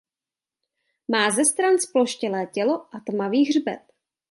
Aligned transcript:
Má 1.07 1.29
ze 1.29 1.45
stran 1.45 1.79
zploštělé 1.79 2.45
tělo 2.47 2.95
a 2.95 2.99
tmavý 2.99 3.49
hřbet. 3.49 3.81